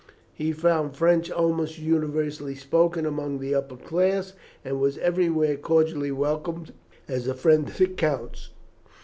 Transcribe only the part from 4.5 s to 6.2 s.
and was everywhere cordially